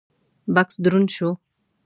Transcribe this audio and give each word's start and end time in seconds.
بکس 0.55 0.75
دروند 0.83 1.09
شو: 1.15 1.29